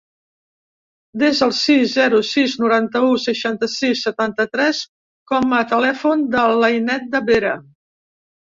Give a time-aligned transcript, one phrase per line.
[1.23, 4.81] Desa el sis, zero, sis, noranta-u, seixanta-sis, setanta-tres
[5.33, 7.57] com a telèfon de l'Ainet De Vera.